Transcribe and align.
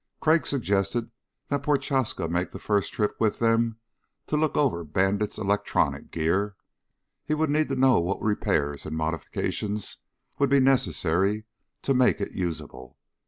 Crag 0.19 0.47
suggested 0.47 1.11
that 1.49 1.61
Prochaska 1.61 2.27
make 2.27 2.49
the 2.49 2.57
first 2.57 2.91
trip 2.91 3.15
with 3.19 3.37
them 3.37 3.77
to 4.25 4.35
look 4.35 4.57
over 4.57 4.83
Bandit's 4.83 5.37
electronic 5.37 6.09
gear. 6.09 6.55
He 7.23 7.35
would 7.35 7.51
need 7.51 7.69
to 7.69 7.75
know 7.75 7.99
what 7.99 8.19
repairs 8.19 8.87
and 8.87 8.97
modifications 8.97 9.97
would 10.39 10.49
be 10.49 10.59
necessary 10.59 11.45
to 11.83 11.93
make 11.93 12.19
it 12.19 12.31
usable. 12.31 12.97